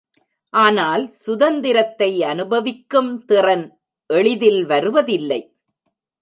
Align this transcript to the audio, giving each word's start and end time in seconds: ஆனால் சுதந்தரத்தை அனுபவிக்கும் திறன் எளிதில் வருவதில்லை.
ஆனால் 0.53 1.03
சுதந்தரத்தை 1.25 2.09
அனுபவிக்கும் 2.23 3.11
திறன் 3.25 3.65
எளிதில் 4.09 4.65
வருவதில்லை. 4.65 5.41